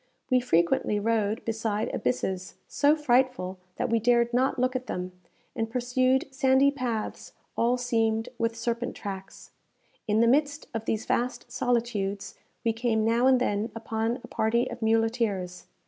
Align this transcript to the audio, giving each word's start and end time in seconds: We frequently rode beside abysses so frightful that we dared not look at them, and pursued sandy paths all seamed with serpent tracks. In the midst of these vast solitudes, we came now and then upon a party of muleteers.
We 0.31 0.39
frequently 0.39 0.99
rode 0.99 1.45
beside 1.45 1.93
abysses 1.93 2.55
so 2.67 2.95
frightful 2.95 3.59
that 3.75 3.87
we 3.91 3.99
dared 3.99 4.33
not 4.33 4.57
look 4.57 4.75
at 4.75 4.87
them, 4.87 5.11
and 5.55 5.69
pursued 5.69 6.25
sandy 6.33 6.71
paths 6.71 7.33
all 7.55 7.77
seamed 7.77 8.29
with 8.39 8.55
serpent 8.55 8.95
tracks. 8.95 9.51
In 10.07 10.19
the 10.19 10.25
midst 10.25 10.65
of 10.73 10.85
these 10.85 11.05
vast 11.05 11.51
solitudes, 11.51 12.33
we 12.65 12.73
came 12.73 13.05
now 13.05 13.27
and 13.27 13.39
then 13.39 13.71
upon 13.75 14.19
a 14.23 14.27
party 14.27 14.67
of 14.71 14.81
muleteers. 14.81 15.67